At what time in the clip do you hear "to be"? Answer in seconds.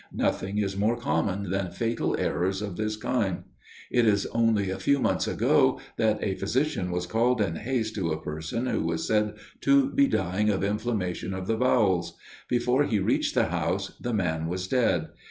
9.59-10.07